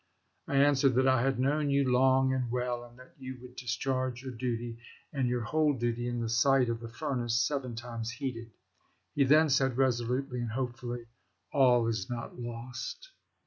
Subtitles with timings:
[0.47, 4.23] I answered that I had known you long and well and that you would discharge
[4.23, 4.79] your duty,
[5.13, 8.49] and your whole duty, in the sight of the furnace seven times heated.
[9.13, 11.05] He then said reso lutely and hopefully,
[11.51, 13.11] 'All is not lost.'"